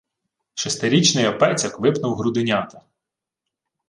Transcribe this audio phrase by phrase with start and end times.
[0.53, 2.81] Шестирічний опецьок випнув груденята: